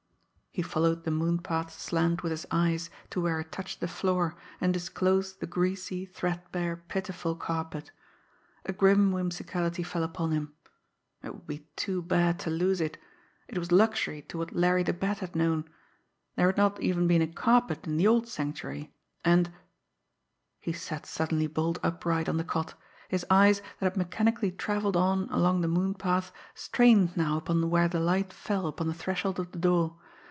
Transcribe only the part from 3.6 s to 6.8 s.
the floor and disclosed the greasy, threadbare,